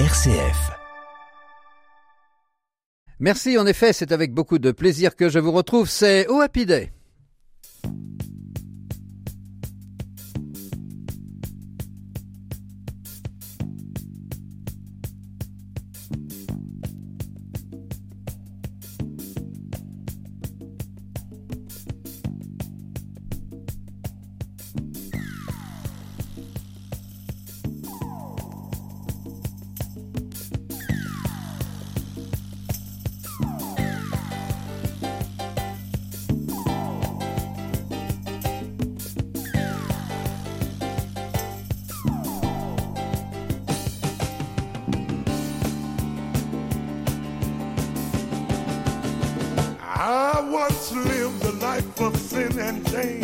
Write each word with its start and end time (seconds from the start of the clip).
RCF. 0.00 0.72
Merci, 3.20 3.56
en 3.58 3.64
effet, 3.64 3.92
c'est 3.92 4.10
avec 4.10 4.34
beaucoup 4.34 4.58
de 4.58 4.72
plaisir 4.72 5.14
que 5.14 5.28
je 5.28 5.38
vous 5.38 5.52
retrouve. 5.52 5.88
C'est 5.88 6.26
au 6.26 6.40
Happy. 6.40 6.66
and 52.74 52.90
change. 52.90 53.23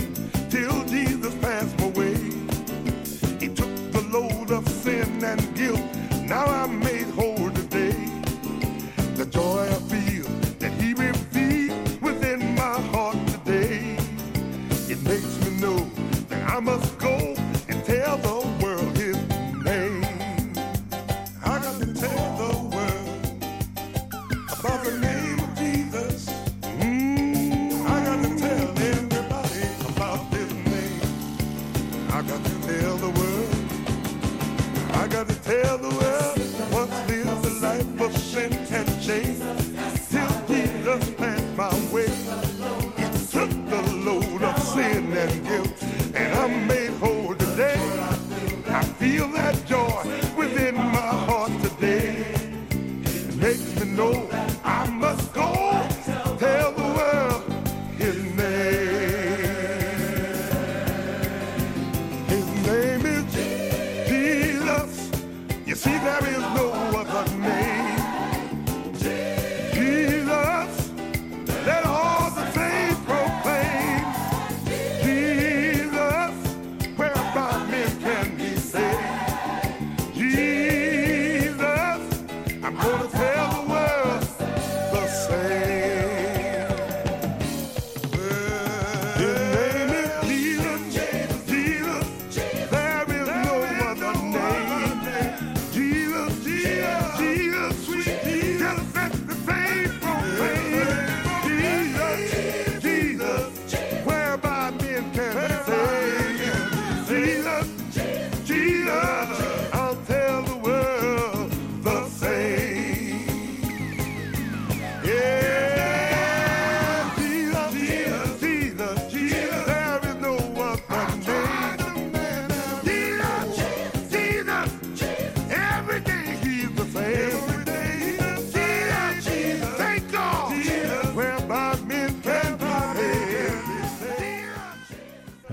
roll. 54.13 54.60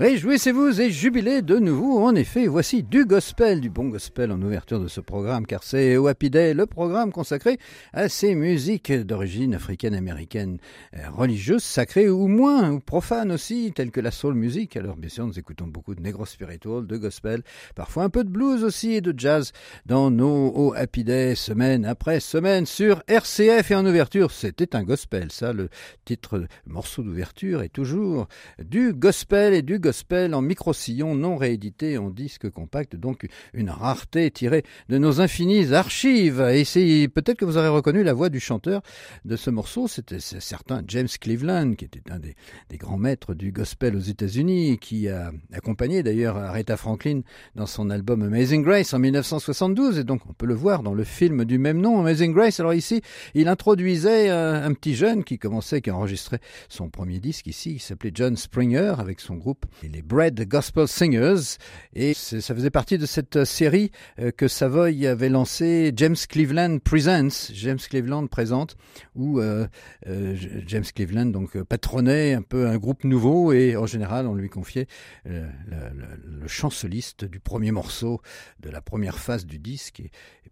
Réjouissez-vous 0.08 0.80
et 0.80 0.90
jubilez 0.90 1.42
de 1.42 1.58
nouveau. 1.58 2.02
En 2.02 2.14
effet, 2.14 2.46
voici 2.46 2.82
du 2.82 3.04
gospel, 3.04 3.60
du 3.60 3.68
bon 3.68 3.90
gospel 3.90 4.32
en 4.32 4.40
ouverture 4.40 4.80
de 4.80 4.88
ce 4.88 5.02
programme, 5.02 5.44
car 5.44 5.62
c'est 5.62 5.96
Happy 5.96 6.30
Day, 6.30 6.54
le 6.54 6.64
programme 6.64 7.12
consacré 7.12 7.58
à 7.92 8.08
ces 8.08 8.34
musiques 8.34 8.90
d'origine 8.90 9.54
africaine, 9.54 9.94
américaine, 9.94 10.60
euh, 10.96 11.10
religieuses, 11.10 11.62
sacrées 11.62 12.08
ou 12.08 12.26
moins, 12.26 12.70
ou 12.70 12.80
profanes 12.80 13.30
aussi, 13.30 13.70
telles 13.76 13.90
que 13.90 14.00
la 14.00 14.10
soul 14.10 14.32
music. 14.32 14.78
Alors 14.78 14.96
bien 14.96 15.10
sûr, 15.10 15.26
nous 15.26 15.38
écoutons 15.38 15.66
beaucoup 15.66 15.94
de 15.94 16.00
negro 16.00 16.24
spiritual, 16.24 16.86
de 16.86 16.96
gospel, 16.96 17.42
parfois 17.74 18.04
un 18.04 18.08
peu 18.08 18.24
de 18.24 18.30
blues 18.30 18.64
aussi 18.64 18.94
et 18.94 19.02
de 19.02 19.12
jazz 19.14 19.52
dans 19.84 20.10
nos 20.10 20.72
Happy 20.74 21.04
Day, 21.04 21.34
semaine 21.34 21.84
après 21.84 22.20
semaine, 22.20 22.64
sur 22.64 23.02
RCF 23.08 23.72
et 23.72 23.74
en 23.74 23.84
ouverture. 23.84 24.30
C'était 24.30 24.74
un 24.74 24.84
gospel, 24.84 25.30
ça, 25.30 25.52
le 25.52 25.68
titre, 26.06 26.46
morceau 26.66 27.02
d'ouverture 27.02 27.60
est 27.60 27.68
toujours 27.68 28.26
du 28.58 28.94
gospel 28.94 29.52
et 29.52 29.60
du 29.60 29.78
gospel 29.78 29.97
gospel 29.98 30.32
en 30.32 30.42
micro-sillon 30.42 31.16
non 31.16 31.36
réédité 31.36 31.98
en 31.98 32.10
disque 32.10 32.48
compact, 32.50 32.94
donc 32.94 33.26
une 33.52 33.68
rareté 33.68 34.30
tirée 34.30 34.62
de 34.88 34.96
nos 34.96 35.20
infinies 35.20 35.74
archives. 35.74 36.40
Et 36.52 36.64
c'est 36.64 37.08
peut-être 37.12 37.36
que 37.36 37.44
vous 37.44 37.56
aurez 37.56 37.68
reconnu 37.68 38.04
la 38.04 38.12
voix 38.12 38.28
du 38.28 38.38
chanteur 38.38 38.80
de 39.24 39.34
ce 39.34 39.50
morceau, 39.50 39.88
c'était 39.88 40.20
certain 40.20 40.84
James 40.86 41.08
Cleveland, 41.20 41.74
qui 41.74 41.84
était 41.84 42.12
un 42.12 42.20
des, 42.20 42.36
grands 42.76 42.96
maîtres 42.96 43.34
du 43.34 43.50
gospel 43.50 43.96
aux 43.96 44.00
États-Unis, 44.00 44.78
qui 44.78 45.08
a 45.08 45.32
accompagné 45.52 46.04
d'ailleurs 46.04 46.36
Aretha 46.36 46.76
Franklin 46.76 47.22
dans 47.56 47.66
son 47.66 47.90
album 47.90 48.22
Amazing 48.22 48.62
Grace 48.62 48.94
en 48.94 49.00
1972, 49.00 49.98
et 49.98 50.04
donc 50.04 50.20
on 50.28 50.32
peut 50.32 50.46
le 50.46 50.54
voir 50.54 50.84
dans 50.84 50.94
le 50.94 51.02
film 51.02 51.44
du 51.44 51.58
même 51.58 51.80
nom, 51.80 51.98
Amazing 51.98 52.32
Grace. 52.32 52.60
Alors 52.60 52.74
ici, 52.74 53.02
il 53.34 53.48
introduisait 53.48 54.28
un, 54.28 54.62
un 54.62 54.74
petit 54.74 54.94
jeune 54.94 55.24
qui 55.24 55.40
commençait, 55.40 55.80
qui 55.80 55.90
enregistrait 55.90 56.38
son 56.68 56.88
premier 56.88 57.18
disque 57.18 57.48
ici, 57.48 57.72
il 57.72 57.80
s'appelait 57.80 58.12
John 58.14 58.36
Springer, 58.36 58.94
avec 58.98 59.18
son 59.18 59.34
groupe 59.34 59.66
les 59.82 60.02
Bread 60.02 60.48
Gospel 60.48 60.88
Singers. 60.88 61.58
Et 61.94 62.14
ça 62.14 62.54
faisait 62.54 62.70
partie 62.70 62.98
de 62.98 63.06
cette 63.06 63.36
euh, 63.36 63.44
série 63.44 63.90
euh, 64.18 64.30
que 64.30 64.48
Savoy 64.48 65.06
avait 65.06 65.28
lancée, 65.28 65.92
James 65.96 66.16
Cleveland 66.28 66.78
Presents, 66.78 67.52
James 67.52 67.78
Cleveland 67.78 68.26
présente, 68.26 68.76
où 69.14 69.40
euh, 69.40 69.66
James 70.66 70.84
Cleveland 70.94 71.26
donc 71.26 71.60
patronnait 71.62 72.34
un 72.34 72.42
peu 72.42 72.66
un 72.66 72.76
groupe 72.78 73.04
nouveau 73.04 73.52
et 73.52 73.76
en 73.76 73.86
général 73.86 74.26
on 74.26 74.34
lui 74.34 74.48
confiait 74.48 74.86
le, 75.24 76.46
chanceliste 76.46 77.24
du 77.24 77.40
premier 77.40 77.72
morceau 77.72 78.20
de 78.60 78.70
la 78.70 78.80
première 78.80 79.18
phase 79.18 79.44
du 79.44 79.58
disque 79.58 80.02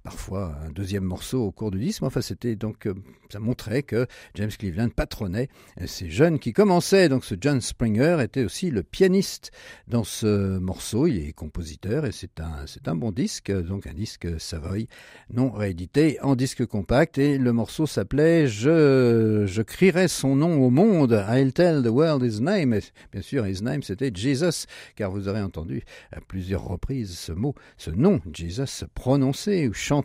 parfois 0.06 0.54
un 0.64 0.70
deuxième 0.70 1.02
morceau 1.02 1.42
au 1.42 1.50
cours 1.50 1.72
du 1.72 1.80
disque. 1.80 2.04
Enfin, 2.04 2.20
c'était 2.20 2.54
donc 2.54 2.88
ça 3.28 3.40
montrait 3.40 3.82
que 3.82 4.06
James 4.36 4.50
Cleveland 4.56 4.90
patronnait 4.90 5.48
ces 5.84 6.10
jeunes 6.10 6.38
qui 6.38 6.52
commençaient. 6.52 7.08
Donc 7.08 7.24
ce 7.24 7.34
John 7.40 7.60
Springer 7.60 8.18
était 8.22 8.44
aussi 8.44 8.70
le 8.70 8.84
pianiste 8.84 9.06
pianiste 9.06 9.50
dans 9.88 10.04
ce 10.04 10.58
morceau, 10.58 11.06
il 11.06 11.28
est 11.28 11.32
compositeur 11.32 12.06
et 12.06 12.12
c'est 12.12 12.40
un, 12.40 12.66
c'est 12.66 12.86
un 12.86 12.94
bon 12.94 13.12
disque, 13.12 13.50
donc 13.50 13.86
un 13.86 13.94
disque 13.94 14.28
Savoy 14.40 14.88
non 15.32 15.50
réédité 15.50 16.18
en 16.22 16.36
disque 16.36 16.66
compact 16.66 17.18
et 17.18 17.38
le 17.38 17.52
morceau 17.52 17.86
s'appelait 17.86 18.46
Je, 18.46 19.44
je 19.46 19.62
crierai 19.62 20.08
son 20.08 20.36
nom 20.36 20.64
au 20.64 20.70
monde, 20.70 21.24
I'll 21.28 21.52
tell 21.52 21.82
the 21.82 21.88
world 21.88 22.22
his 22.22 22.40
name. 22.40 22.74
Et 22.74 22.80
bien 23.12 23.22
sûr, 23.22 23.46
his 23.46 23.62
name 23.62 23.82
c'était 23.82 24.12
Jesus, 24.14 24.66
car 24.94 25.10
vous 25.10 25.28
aurez 25.28 25.42
entendu 25.42 25.82
à 26.12 26.20
plusieurs 26.20 26.64
reprises 26.64 27.18
ce 27.18 27.32
mot, 27.32 27.54
ce 27.76 27.90
nom, 27.90 28.20
Jesus, 28.32 28.84
prononcé 28.94 29.68
ou 29.68 29.72
chanté 29.72 29.95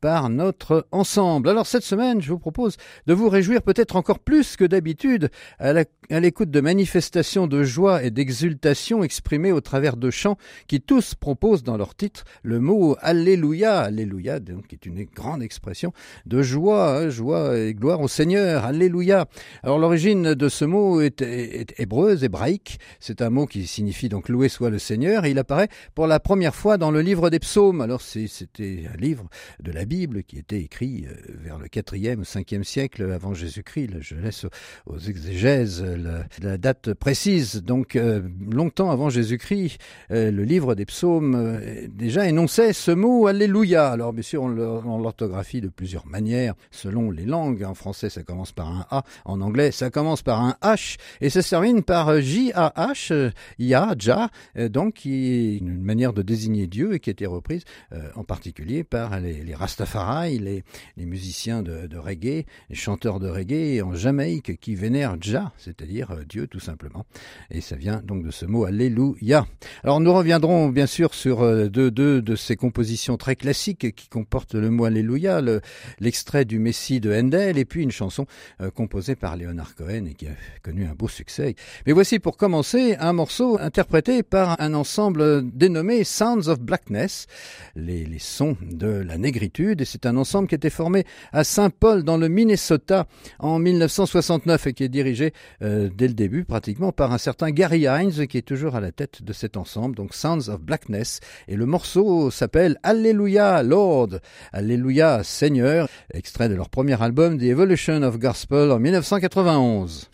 par 0.00 0.28
notre 0.28 0.86
ensemble. 0.92 1.48
Alors 1.48 1.66
cette 1.66 1.84
semaine, 1.84 2.20
je 2.20 2.30
vous 2.30 2.38
propose 2.38 2.76
de 3.06 3.14
vous 3.14 3.28
réjouir 3.28 3.62
peut-être 3.62 3.96
encore 3.96 4.18
plus 4.18 4.56
que 4.56 4.64
d'habitude 4.64 5.30
à 5.58 6.20
l'écoute 6.20 6.50
de 6.50 6.60
manifestations 6.60 7.46
de 7.46 7.62
joie 7.62 8.02
et 8.02 8.10
d'exultation 8.10 9.02
exprimées 9.02 9.52
au 9.52 9.60
travers 9.60 9.96
de 9.96 10.10
chants 10.10 10.36
qui 10.66 10.80
tous 10.80 11.14
proposent 11.14 11.62
dans 11.62 11.76
leur 11.76 11.94
titre 11.94 12.24
le 12.42 12.60
mot 12.60 12.96
Alléluia. 13.00 13.80
Alléluia, 13.80 14.40
donc, 14.40 14.66
qui 14.68 14.74
est 14.74 14.86
une 14.86 15.04
grande 15.04 15.42
expression 15.42 15.92
de 16.26 16.42
joie, 16.42 16.98
hein, 16.98 17.08
joie 17.08 17.58
et 17.58 17.74
gloire 17.74 18.00
au 18.00 18.08
Seigneur. 18.08 18.64
Alléluia. 18.64 19.26
Alors 19.62 19.78
l'origine 19.78 20.34
de 20.34 20.48
ce 20.48 20.64
mot 20.64 21.00
est, 21.00 21.22
est, 21.22 21.78
hébreuse, 21.78 22.24
hébraïque. 22.24 22.78
C'est 23.00 23.22
un 23.22 23.30
mot 23.30 23.46
qui 23.46 23.66
signifie 23.66 24.08
donc 24.08 24.28
louer 24.28 24.48
soit 24.48 24.70
le 24.70 24.78
Seigneur. 24.78 25.24
Et 25.24 25.30
il 25.30 25.38
apparaît 25.38 25.68
pour 25.94 26.06
la 26.06 26.20
première 26.20 26.54
fois 26.54 26.78
dans 26.78 26.90
le 26.90 27.00
livre 27.00 27.30
des 27.30 27.38
psaumes. 27.38 27.80
Alors 27.80 28.00
c'était 28.00 28.84
un 28.92 28.96
livre 28.96 29.23
de 29.60 29.72
la 29.72 29.84
Bible 29.84 30.22
qui 30.22 30.38
était 30.38 30.60
écrit 30.60 31.06
euh, 31.06 31.14
vers 31.42 31.58
le 31.58 31.66
4e 31.66 32.18
ou 32.18 32.22
5e 32.22 32.62
siècle 32.64 33.10
avant 33.12 33.34
Jésus-Christ. 33.34 33.90
Je 34.00 34.16
laisse 34.16 34.46
aux 34.86 34.98
exégèses 34.98 35.82
la, 35.82 36.58
date 36.58 36.94
précise. 36.94 37.62
Donc 37.62 37.96
euh, 37.96 38.22
longtemps 38.50 38.90
avant 38.90 39.10
Jésus-Christ, 39.10 39.78
euh, 40.10 40.30
le 40.30 40.44
livre 40.44 40.74
des 40.74 40.86
psaumes 40.86 41.58
déjà 41.88 42.28
énonçait 42.28 42.72
ce 42.72 42.90
mot 42.90 43.26
Alléluia. 43.26 43.90
Alors 43.90 44.12
bien 44.12 44.22
sûr, 44.22 44.42
on 44.42 44.98
l'orthographie 44.98 45.60
de 45.60 45.68
plusieurs 45.68 46.06
manières 46.06 46.54
selon 46.70 47.10
les 47.10 47.24
langues. 47.24 47.64
En 47.64 47.74
français, 47.74 48.10
ça 48.10 48.22
commence 48.22 48.52
par 48.52 48.68
un 48.68 48.86
A. 48.90 49.04
En 49.24 49.40
anglais, 49.40 49.70
ça 49.70 49.90
commence 49.90 50.22
par 50.22 50.40
un 50.40 50.56
H 50.62 50.96
et 51.20 51.30
ça 51.30 51.42
se 51.42 51.50
termine 51.50 51.82
par 51.82 52.20
J-A-H, 52.20 53.32
Ya, 53.58 53.94
Ja, 53.98 54.30
donc 54.68 55.04
une 55.04 55.82
manière 55.82 56.12
de 56.12 56.22
désigner 56.22 56.66
Dieu 56.66 56.94
et 56.94 57.00
qui 57.00 57.10
a 57.10 57.12
été 57.12 57.26
reprise 57.26 57.64
en 58.14 58.24
particulier 58.24 58.84
par 58.84 59.03
les, 59.20 59.42
les 59.44 59.54
Rastafari, 59.54 60.38
les, 60.38 60.64
musiciens 60.96 61.62
de, 61.62 61.96
reggae, 61.96 62.46
les 62.70 62.76
chanteurs 62.76 63.20
de 63.20 63.28
reggae 63.28 63.82
en 63.82 63.94
Jamaïque 63.94 64.58
qui 64.60 64.74
vénèrent 64.74 65.16
Jah, 65.20 65.52
c'est-à-dire 65.58 66.10
euh, 66.12 66.24
Dieu 66.28 66.46
tout 66.46 66.60
simplement. 66.60 67.04
Et 67.50 67.60
ça 67.60 67.76
vient 67.76 68.02
donc 68.04 68.24
de 68.24 68.30
ce 68.30 68.46
mot 68.46 68.64
Alléluia. 68.64 69.46
Alors 69.82 70.00
nous 70.00 70.12
reviendrons 70.12 70.68
bien 70.68 70.86
sûr 70.86 71.14
sur 71.14 71.42
euh, 71.42 71.68
deux, 71.68 71.90
de 71.90 72.36
ces 72.36 72.56
compositions 72.56 73.16
très 73.16 73.36
classiques 73.36 73.94
qui 73.94 74.08
comportent 74.08 74.54
le 74.54 74.70
mot 74.70 74.84
Alléluia, 74.84 75.40
l'extrait 76.00 76.44
du 76.44 76.58
Messie 76.58 77.00
de 77.00 77.12
Handel 77.12 77.58
et 77.58 77.64
puis 77.64 77.82
une 77.82 77.90
chanson 77.90 78.26
euh, 78.60 78.70
composée 78.70 79.16
par 79.16 79.36
Leonard 79.36 79.74
Cohen 79.74 80.06
et 80.06 80.14
qui 80.14 80.26
a 80.26 80.32
connu 80.62 80.86
un 80.86 80.94
beau 80.94 81.08
succès. 81.08 81.54
Mais 81.86 81.92
voici 81.92 82.18
pour 82.18 82.36
commencer 82.36 82.96
un 82.98 83.12
morceau 83.12 83.58
interprété 83.60 84.22
par 84.22 84.60
un 84.60 84.74
ensemble 84.74 85.50
dénommé 85.50 86.04
Sounds 86.04 86.48
of 86.48 86.60
Blackness, 86.60 87.26
les 87.76 88.18
sons 88.18 88.56
de 88.62 88.93
la 89.02 89.18
négritude 89.18 89.80
et 89.80 89.84
c'est 89.84 90.06
un 90.06 90.16
ensemble 90.16 90.48
qui 90.48 90.54
était 90.54 90.70
formé 90.70 91.04
à 91.32 91.44
Saint-Paul 91.44 92.02
dans 92.02 92.16
le 92.16 92.28
Minnesota 92.28 93.06
en 93.38 93.58
1969 93.58 94.66
et 94.66 94.72
qui 94.72 94.84
est 94.84 94.88
dirigé 94.88 95.32
euh, 95.62 95.88
dès 95.94 96.08
le 96.08 96.14
début 96.14 96.44
pratiquement 96.44 96.92
par 96.92 97.12
un 97.12 97.18
certain 97.18 97.50
Gary 97.50 97.86
Hines 97.86 98.26
qui 98.26 98.38
est 98.38 98.42
toujours 98.42 98.76
à 98.76 98.80
la 98.80 98.92
tête 98.92 99.22
de 99.22 99.32
cet 99.32 99.56
ensemble, 99.56 99.96
donc 99.96 100.14
Sounds 100.14 100.48
of 100.48 100.60
Blackness 100.60 101.20
et 101.48 101.56
le 101.56 101.66
morceau 101.66 102.30
s'appelle 102.30 102.78
Alléluia 102.82 103.62
Lord, 103.62 104.18
Alléluia 104.52 105.22
Seigneur, 105.24 105.88
extrait 106.12 106.48
de 106.48 106.54
leur 106.54 106.68
premier 106.68 107.00
album 107.02 107.38
The 107.38 107.44
Evolution 107.44 108.02
of 108.02 108.18
Gospel 108.18 108.70
en 108.70 108.78
1991. 108.78 110.10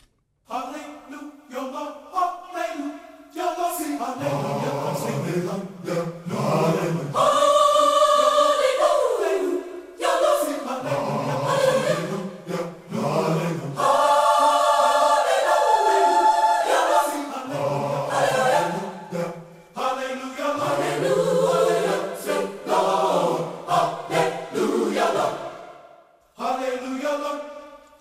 Hallelujah, 26.38 27.18
Lord. 27.18 27.42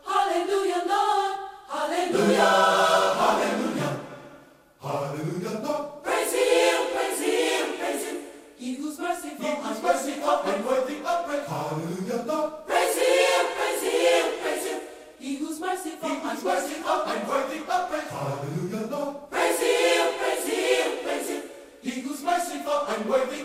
Hallelujah, 0.05 0.81
Lord. 0.85 1.33
Hallelujah. 1.67 2.53
Hallelujah. 3.17 3.97
Hallelujah, 4.79 5.59
Lord. 5.65 6.03
Praise 6.03 6.33
Him, 6.33 6.87
praise 6.93 7.19
Him, 7.19 7.77
praise 7.79 8.03
Him. 8.05 8.17
He 8.57 8.75
who's 8.75 8.99
merciful, 8.99 9.47
and 9.47 9.83
worthy 10.65 10.97
of 11.01 11.25
praise. 11.25 11.39
Him, 11.39 11.45
Hallelujah, 11.49 12.21
Lord. 18.91 19.29
Praise 19.31 19.59
Him, 19.59 20.07
praise 20.19 20.45
Him, 20.45 20.91
praise 21.05 21.27
Him. 21.29 21.41
He 21.81 22.01
who's 22.01 22.21
merciful 22.23 22.85
and 22.87 23.05
worthy 23.09 23.41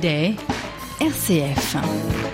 Day, 0.00 0.36
RCF. 1.00 2.25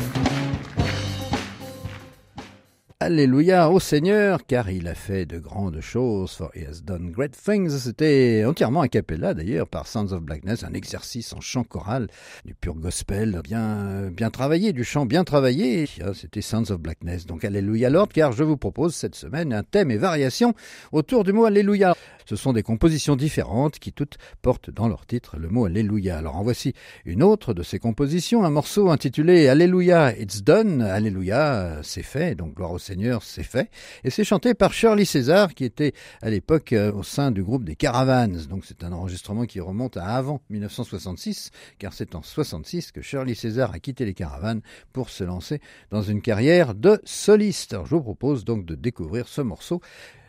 Alléluia 3.13 3.69
au 3.69 3.79
Seigneur, 3.79 4.47
car 4.47 4.71
il 4.71 4.89
a 4.89 4.95
fait 4.95 5.27
de 5.27 5.39
grandes 5.39 5.83
choses, 5.83 6.35
for 6.35 6.51
he 6.55 6.65
has 6.67 6.81
done 6.83 7.11
great 7.11 7.37
things. 7.37 7.69
C'était 7.69 8.43
entièrement 8.47 8.81
a 8.81 8.89
cappella 8.89 9.35
d'ailleurs 9.35 9.69
par 9.69 9.87
Sons 9.87 10.13
of 10.13 10.23
Blackness, 10.23 10.65
un 10.65 10.73
exercice 10.73 11.35
en 11.35 11.43
chant 11.43 11.63
choral, 11.63 12.09
du 12.47 12.55
pur 12.55 12.75
gospel, 12.75 13.39
bien, 13.45 14.11
bien 14.11 14.31
travaillé, 14.31 14.73
du 14.73 14.83
chant 14.83 15.05
bien 15.05 15.25
travaillé. 15.25 15.91
Ah, 16.01 16.15
c'était 16.15 16.41
Sons 16.41 16.71
of 16.71 16.81
Blackness. 16.81 17.27
Donc 17.27 17.45
Alléluia 17.45 17.91
Lord, 17.91 18.09
car 18.09 18.33
je 18.33 18.45
vous 18.45 18.57
propose 18.57 18.95
cette 18.95 19.15
semaine 19.15 19.53
un 19.53 19.63
thème 19.63 19.91
et 19.91 19.99
variation 19.99 20.55
autour 20.91 21.23
du 21.23 21.35
mot 21.35 21.45
Alléluia. 21.45 21.95
Ce 22.25 22.37
sont 22.37 22.53
des 22.53 22.63
compositions 22.63 23.17
différentes 23.17 23.79
qui 23.79 23.93
toutes 23.93 24.17
portent 24.43 24.71
dans 24.71 24.89
leur 24.89 25.07
titre 25.07 25.37
le 25.39 25.49
mot 25.49 25.67
Alléluia. 25.67 26.17
Alors 26.17 26.37
en 26.37 26.43
voici 26.43 26.73
une 27.05 27.23
autre 27.23 27.53
de 27.53 27.63
ces 27.63 27.79
compositions, 27.79 28.45
un 28.45 28.51
morceau 28.51 28.91
intitulé 28.91 29.49
Alléluia, 29.49 30.17
it's 30.19 30.43
done, 30.43 30.81
Alléluia, 30.81 31.81
c'est 31.83 32.03
fait, 32.03 32.35
donc 32.35 32.55
gloire 32.55 32.73
au 32.73 32.79
Seigneur, 32.79 33.02
c'est 33.23 33.43
fait. 33.43 33.71
Et 34.05 34.11
c'est 34.11 34.25
chanté 34.25 34.55
par 34.55 34.73
Shirley 34.73 35.05
César 35.05 35.55
qui 35.55 35.65
était 35.65 35.93
à 36.21 36.31
l'époque 36.31 36.73
euh, 36.73 36.93
au 36.93 37.03
sein 37.03 37.31
du 37.31 37.43
groupe 37.43 37.65
des 37.65 37.77
Caravans. 37.77 38.47
Donc 38.49 38.65
c'est 38.67 38.85
un 38.85 38.93
enregistrement 38.93 39.45
qui 39.45 39.61
remonte 39.61 39.97
à 39.97 40.07
avant 40.07 40.41
1966, 40.51 41.51
car 41.79 41.93
c'est 41.93 42.15
en 42.15 42.23
66 42.23 42.93
que 42.93 43.03
Shirley 43.03 43.35
César 43.35 43.73
a 43.73 43.79
quitté 43.79 44.05
les 44.05 44.15
Caravans 44.15 44.61
pour 44.93 45.11
se 45.11 45.25
lancer 45.25 45.61
dans 45.91 46.03
une 46.03 46.23
carrière 46.23 46.75
de 46.75 47.01
soliste. 47.05 47.73
Alors 47.73 47.87
je 47.87 47.95
vous 47.95 48.03
propose 48.03 48.45
donc 48.45 48.65
de 48.65 48.75
découvrir 48.75 49.29
ce 49.29 49.41
morceau 49.41 49.81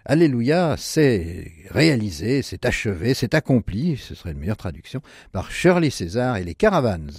Alléluia, 0.06 0.75
c'est 0.77 1.50
réalisé, 1.70 2.42
c'est 2.42 2.65
achevé, 2.65 3.13
c'est 3.13 3.34
accompli, 3.34 3.96
ce 3.96 4.15
serait 4.15 4.34
une 4.34 4.39
meilleure 4.39 4.58
traduction, 4.58 5.01
par 5.32 5.50
Shirley 5.50 5.92
César 5.92 6.36
et 6.36 6.44
les 6.44 6.56
Caravans. 6.56 7.10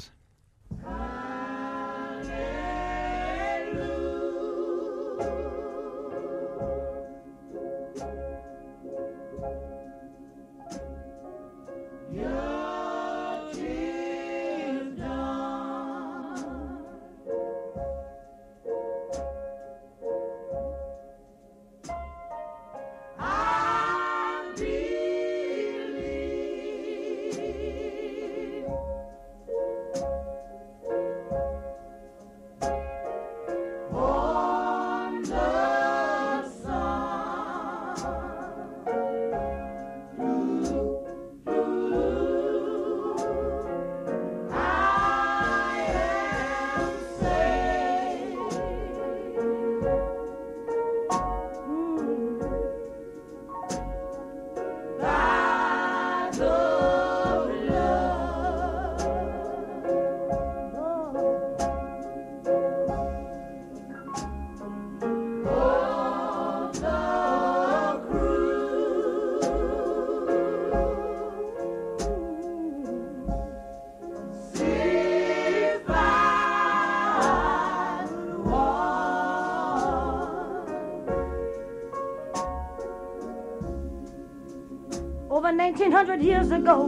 1900 85.57 86.21
years 86.21 86.51
ago, 86.51 86.87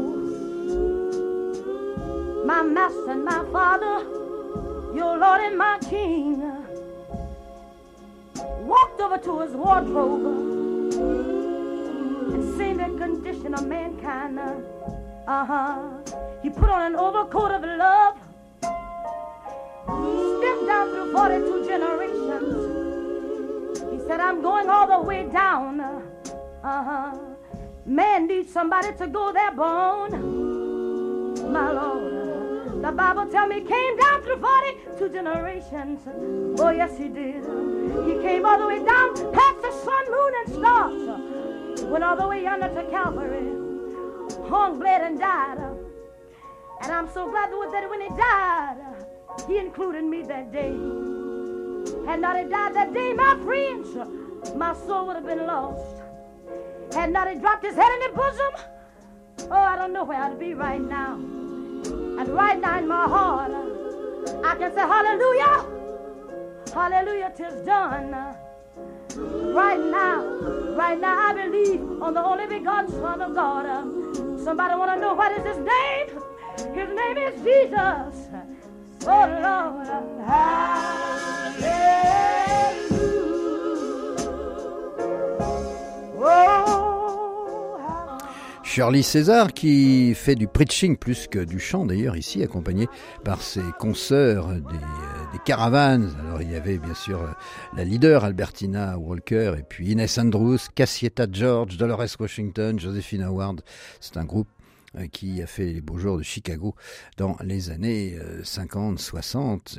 my 2.44 2.62
master 2.62 3.11
and 3.11 3.25
my 3.25 3.44
father, 3.52 4.00
your 4.94 5.18
Lord 5.18 5.40
and 5.40 5.56
my 5.56 5.78
King, 5.88 6.40
walked 8.61 9.00
over 9.00 9.18
to 9.18 9.40
his 9.40 9.52
wardrobe 9.52 10.25
and 12.32 12.58
seen 12.58 12.78
the 12.78 12.88
condition 12.99 13.54
of 13.54 13.66
mankind. 13.66 14.38
Uh 14.38 15.44
huh. 15.44 15.78
He 16.42 16.50
put 16.50 16.68
on 16.68 16.92
an 16.92 16.96
overcoat 16.96 17.52
of 17.52 17.62
love, 17.62 18.16
stepped 20.38 20.66
down 20.66 20.90
through 20.90 21.12
42 21.12 21.66
generations. 21.66 22.52
He 23.92 23.99
said, 24.08 24.20
I'm 24.20 24.40
going 24.42 24.68
all 24.68 24.87
the 24.87 25.00
way 25.06 25.28
down. 25.28 25.80
Uh 25.80 26.02
huh. 26.62 27.36
Man 27.87 28.26
needs 28.26 28.52
somebody 28.52 28.93
to 28.99 29.07
go 29.07 29.33
their 29.33 29.52
bone. 29.52 30.11
My 31.52 31.71
Lord. 31.71 32.83
The 32.83 32.90
Bible 32.90 33.26
tell 33.26 33.47
me 33.47 33.61
came 33.61 33.97
down 33.97 34.23
through 34.23 34.40
42 34.40 35.09
generations. 35.11 36.00
Oh, 36.59 36.71
yes, 36.71 36.99
he 36.99 37.09
did. 37.09 37.45
He 38.05 38.21
came 38.23 38.45
all 38.45 38.59
the 38.59 38.66
way 38.66 38.85
down 38.85 39.14
past 39.33 39.62
the 39.62 39.71
sun, 39.85 40.11
moon, 40.11 40.33
and 40.40 40.55
stars. 40.55 41.83
Went 41.85 42.02
all 42.02 42.16
the 42.16 42.26
way 42.26 42.43
yonder 42.43 42.69
to 42.69 42.90
Calvary. 42.90 43.52
Hung, 44.49 44.81
bled, 44.81 45.02
and 45.02 45.21
died. 45.21 45.59
And 46.83 46.93
I'm 46.93 47.09
so 47.14 47.31
glad 47.31 47.50
that 47.50 47.88
when 47.88 48.00
he 48.00 48.09
died, 48.09 48.78
he 49.47 49.59
included 49.59 50.05
me 50.05 50.23
that 50.23 50.50
day. 50.50 50.76
Had 52.05 52.21
not 52.21 52.37
he 52.37 52.45
died 52.49 52.75
that 52.75 52.93
day, 52.93 53.12
my 53.12 53.38
friends, 53.45 53.97
my 54.57 54.75
soul 54.75 55.07
would 55.07 55.16
have 55.16 55.26
been 55.26 55.47
lost. 55.47 55.96
Had 56.93 57.12
not 57.12 57.28
he 57.28 57.38
dropped 57.38 57.64
his 57.64 57.75
head 57.75 57.93
in 57.93 58.00
the 58.11 58.16
bosom, 58.16 58.52
oh, 59.50 59.55
I 59.55 59.76
don't 59.76 59.93
know 59.93 60.05
where 60.05 60.19
I'd 60.19 60.38
be 60.38 60.55
right 60.55 60.81
now. 60.81 61.14
And 61.14 62.28
right 62.28 62.59
now 62.59 62.78
in 62.78 62.88
my 62.88 63.05
heart, 63.05 63.52
I 64.45 64.55
can 64.57 64.73
say 64.75 64.81
hallelujah, 64.81 65.66
hallelujah, 66.73 67.33
tis 67.37 67.55
done. 67.66 68.11
Right 69.55 69.81
now, 69.81 70.25
right 70.76 71.00
now, 71.00 71.19
I 71.19 71.33
believe 71.33 71.81
on 72.02 72.14
the 72.14 72.23
only 72.23 72.47
begotten 72.47 72.90
Son 72.90 73.23
of 73.23 73.35
God. 73.35 73.64
Somebody 74.43 74.75
want 74.75 74.95
to 74.95 75.00
know 75.00 75.14
what 75.14 75.33
is 75.33 75.45
his 75.45 75.59
name? 75.59 76.09
His 76.75 76.88
name 76.95 77.19
is 77.19 77.35
Jesus. 77.43 78.28
Oh 79.09 79.26
Lord, 79.43 79.88
oh. 86.19 86.55
Shirley 88.76 89.00
César 89.00 89.54
qui 89.54 90.12
fait 90.14 90.35
du 90.35 90.49
preaching 90.49 90.99
plus 90.99 91.28
que 91.28 91.38
du 91.38 91.59
chant 91.59 91.87
d'ailleurs 91.87 92.14
ici, 92.14 92.42
accompagné 92.42 92.88
par 93.25 93.40
ses 93.40 93.62
consoeurs 93.78 94.49
des, 94.49 94.61
des, 94.61 95.38
caravanes. 95.47 96.14
Alors 96.21 96.42
il 96.42 96.50
y 96.50 96.56
avait 96.56 96.76
bien 96.76 96.92
sûr 96.92 97.35
la 97.75 97.85
leader 97.85 98.23
Albertina 98.25 98.99
Walker 98.99 99.54
et 99.59 99.62
puis 99.62 99.92
Inès 99.92 100.18
Andrews, 100.18 100.59
Cassietta 100.75 101.25
George, 101.33 101.78
Dolores 101.78 102.21
Washington, 102.21 102.78
Josephine 102.78 103.23
Howard. 103.23 103.62
C'est 103.99 104.18
un 104.18 104.26
groupe 104.26 104.47
euh, 104.47 104.55
qui 105.12 105.43
a 105.43 105.47
fait 105.47 105.73
les 105.73 105.81
beaux 105.81 105.99
jours 105.99 106.19
de 106.19 106.23
Chicago 106.23 106.75
dans 107.17 107.37
les 107.45 107.71
années 107.71 108.17
50, 108.43 108.95
euh, 108.95 108.99
60 108.99 109.79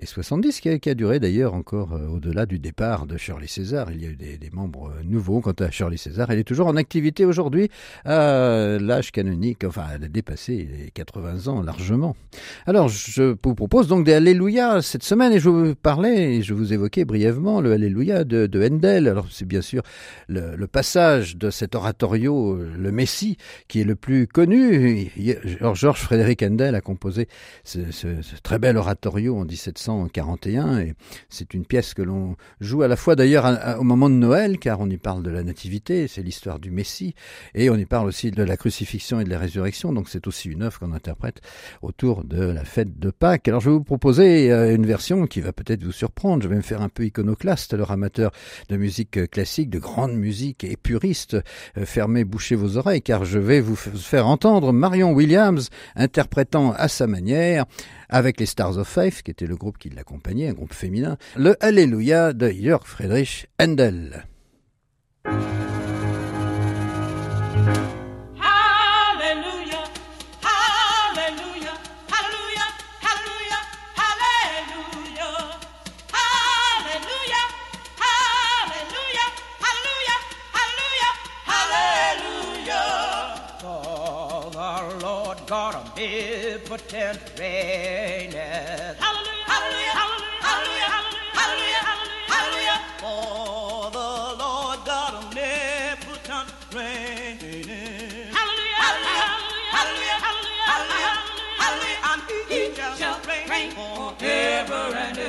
et, 0.00 0.06
70, 0.06 0.60
qui 0.60 0.68
a, 0.90 0.94
duré 0.94 1.20
d'ailleurs 1.20 1.54
encore 1.54 1.92
euh, 1.92 2.08
au-delà 2.08 2.46
du 2.46 2.58
départ 2.58 3.06
de 3.06 3.16
Shirley 3.16 3.46
César. 3.46 3.90
Il 3.92 4.02
y 4.02 4.06
a 4.06 4.10
eu 4.10 4.16
des, 4.16 4.38
membres 4.52 4.92
nouveaux. 5.04 5.40
Quant 5.40 5.52
à 5.52 5.70
Shirley 5.70 5.96
César, 5.96 6.30
elle 6.30 6.38
est 6.38 6.44
toujours 6.44 6.66
en 6.66 6.76
activité 6.76 7.24
aujourd'hui 7.24 7.70
à 8.04 8.78
l'âge 8.80 9.12
canonique, 9.12 9.64
enfin 9.64 9.84
elle 9.94 10.04
a 10.04 10.08
dépassé 10.08 10.68
les 10.70 10.90
80 10.90 11.48
ans 11.48 11.62
largement. 11.62 12.16
Alors 12.66 12.88
je 12.88 13.36
vous 13.42 13.54
propose 13.54 13.88
donc 13.88 14.04
des 14.04 14.14
Alléluia 14.14 14.82
cette 14.82 15.04
semaine 15.04 15.32
et 15.32 15.38
je 15.38 15.48
vous 15.48 15.74
parlais 15.74 16.36
et 16.36 16.42
je 16.42 16.54
vous 16.54 16.72
évoquais 16.72 17.04
brièvement 17.04 17.60
le 17.60 17.72
Alléluia 17.72 18.24
de, 18.24 18.46
de 18.46 18.66
Handel. 18.66 19.06
Alors 19.06 19.26
c'est 19.30 19.46
bien 19.46 19.62
sûr 19.62 19.82
le 20.28 20.66
passage 20.66 21.36
de 21.36 21.50
cet 21.50 21.74
oratorio, 21.74 22.56
le 22.56 22.92
Messie, 22.92 23.36
qui 23.68 23.80
est 23.80 23.84
le 23.84 23.94
plus 23.94 24.26
connu 24.26 24.47
Georges 24.50 26.00
Frédéric 26.00 26.42
Handel 26.42 26.74
a 26.74 26.80
composé 26.80 27.28
ce, 27.64 27.80
très 28.42 28.58
bel 28.58 28.76
oratorio 28.76 29.36
en 29.36 29.44
1741 29.44 30.78
et 30.78 30.94
c'est 31.28 31.54
une 31.54 31.66
pièce 31.66 31.92
que 31.92 32.02
l'on 32.02 32.36
joue 32.60 32.82
à 32.82 32.88
la 32.88 32.96
fois 32.96 33.16
d'ailleurs 33.16 33.78
au 33.78 33.82
moment 33.82 34.08
de 34.08 34.14
Noël 34.14 34.58
car 34.58 34.80
on 34.80 34.88
y 34.88 34.96
parle 34.96 35.22
de 35.22 35.30
la 35.30 35.42
nativité, 35.42 36.08
c'est 36.08 36.22
l'histoire 36.22 36.58
du 36.58 36.70
Messie 36.70 37.14
et 37.54 37.68
on 37.70 37.76
y 37.76 37.84
parle 37.84 38.06
aussi 38.06 38.30
de 38.30 38.42
la 38.42 38.56
crucifixion 38.56 39.20
et 39.20 39.24
de 39.24 39.30
la 39.30 39.38
résurrection 39.38 39.92
donc 39.92 40.08
c'est 40.08 40.26
aussi 40.26 40.48
une 40.48 40.62
œuvre 40.62 40.78
qu'on 40.78 40.92
interprète 40.92 41.40
autour 41.82 42.24
de 42.24 42.42
la 42.42 42.64
fête 42.64 42.98
de 42.98 43.10
Pâques. 43.10 43.48
Alors 43.48 43.60
je 43.60 43.70
vais 43.70 43.76
vous 43.76 43.84
proposer 43.84 44.50
euh, 44.50 44.74
une 44.74 44.86
version 44.86 45.26
qui 45.26 45.40
va 45.40 45.52
peut-être 45.52 45.84
vous 45.84 45.92
surprendre, 45.92 46.42
je 46.42 46.48
vais 46.48 46.56
me 46.56 46.62
faire 46.62 46.82
un 46.82 46.88
peu 46.88 47.04
iconoclaste, 47.04 47.74
alors 47.74 47.90
amateur 47.90 48.32
de 48.68 48.76
musique 48.76 49.30
classique, 49.30 49.70
de 49.70 49.78
grande 49.78 50.14
musique 50.14 50.64
et 50.64 50.76
puriste, 50.76 51.36
euh, 51.76 51.84
fermez, 51.84 52.24
bouchez 52.24 52.54
vos 52.54 52.76
oreilles 52.76 53.02
car 53.02 53.24
je 53.24 53.38
vais 53.38 53.60
vous 53.60 53.76
faire 53.76 54.26
entendre 54.26 54.37
Marion 54.44 55.12
Williams 55.12 55.70
interprétant 55.96 56.72
à 56.72 56.88
sa 56.88 57.06
manière 57.06 57.64
avec 58.08 58.40
les 58.40 58.46
Stars 58.46 58.78
of 58.78 58.88
Faith, 58.88 59.22
qui 59.22 59.30
était 59.30 59.46
le 59.46 59.56
groupe 59.56 59.78
qui 59.78 59.90
l'accompagnait, 59.90 60.48
un 60.48 60.54
groupe 60.54 60.72
féminin, 60.72 61.16
le 61.36 61.56
Alléluia 61.62 62.32
de 62.32 62.48
Jörg 62.50 62.84
Friedrich 62.84 63.48
Handel. 63.60 64.24
Omnipotent 85.50 87.20
reigneth. 87.38 88.98
Hallelujah, 88.98 89.46
hallelujah, 89.46 89.94
hallelujah, 89.96 90.88
hallelujah, 90.90 90.92
hallelujah, 91.32 91.84
hallelujah. 92.26 92.78
For 93.00 93.90
the 93.90 94.10
Lord 94.42 94.78
God 94.84 95.12
omnipotent 95.14 96.48
reigneth. 96.74 98.34
Hallelujah, 98.36 98.78
hallelujah, 98.84 99.36
hallelujah, 99.72 100.18
hallelujah, 100.68 101.16
hallelujah, 101.56 102.08
and 102.10 102.20
he 102.48 102.60
shall 102.98 103.18
reign 103.26 103.70
forever 103.72 104.82
and 104.96 105.18
ever. 105.18 105.27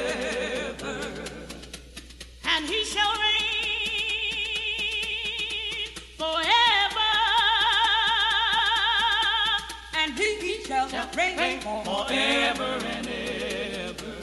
Shall 11.19 11.37
reign 11.37 11.59
forever 11.59 12.79
and 12.85 13.07
ever. 13.07 14.15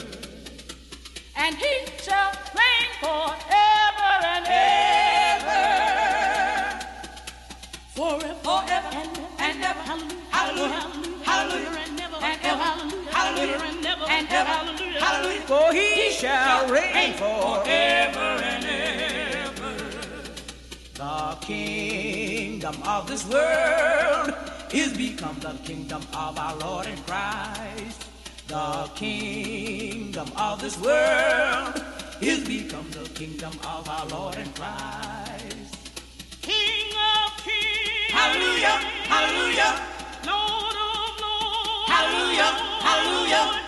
And 1.35 1.55
he 1.55 1.85
shall 2.01 2.31
reign 2.57 2.91
forever 2.99 4.11
and 4.33 4.45
ever. 4.49 5.61
Forever, 7.95 8.33
forever 8.43 8.89
and, 8.93 9.17
ever, 9.17 9.35
and 9.39 9.63
ever. 9.63 9.83
Hallelujah, 10.31 10.69
hallelujah, 10.71 11.23
hallelujah, 11.23 11.69
and 11.85 11.95
never, 11.95 12.17
and 12.17 12.39
ever, 12.43 12.63
hallelujah, 12.63 13.11
hallelujah, 13.11 13.59
and 14.09 14.27
ever, 14.29 14.49
hallelujah, 14.49 14.99
hallelujah. 14.99 15.41
For 15.41 15.73
he 15.73 16.11
shall 16.11 16.67
reign 16.69 17.13
forever 17.13 18.29
and 18.43 18.65
ever. 18.65 19.73
The 20.95 21.37
kingdom 21.41 22.75
of 22.83 23.07
this 23.07 23.25
world 23.27 24.36
is 24.73 24.97
become 24.97 25.37
the 25.39 25.53
kingdom 25.63 26.01
of 26.13 26.37
our 26.37 26.55
Lord 26.57 26.87
and 26.87 27.05
Christ. 27.05 28.05
The 28.47 28.89
kingdom 28.95 30.27
of 30.35 30.61
this 30.61 30.77
world 30.79 31.83
is 32.21 32.45
become 32.47 32.89
the 32.91 33.07
kingdom 33.09 33.53
of 33.63 33.87
our 33.87 34.05
Lord 34.07 34.35
and 34.35 34.53
Christ. 34.55 35.91
King 36.41 36.91
of 37.15 37.31
kings. 37.43 38.11
Hallelujah, 38.11 38.77
hallelujah. 39.07 39.81
Lord 40.25 40.75
of 40.75 41.21
lords. 41.21 41.91
Hallelujah, 41.91 42.51
hallelujah. 42.83 43.66